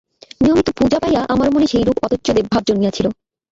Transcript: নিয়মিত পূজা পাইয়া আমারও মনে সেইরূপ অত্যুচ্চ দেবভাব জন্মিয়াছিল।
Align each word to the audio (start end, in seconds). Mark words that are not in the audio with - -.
নিয়মিত 0.41 0.67
পূজা 0.77 0.97
পাইয়া 1.03 1.21
আমারও 1.33 1.53
মনে 1.55 1.67
সেইরূপ 1.71 1.97
অত্যুচ্চ 2.05 2.27
দেবভাব 2.37 2.61
জন্মিয়াছিল। 2.69 3.05